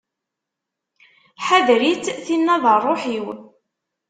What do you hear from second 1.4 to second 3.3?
Ḥader-itt, tinna d rruḥ-iw.